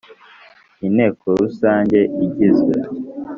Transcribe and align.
inteko 0.87 1.25
rusange 1.39 1.99
igizwe 2.25 2.75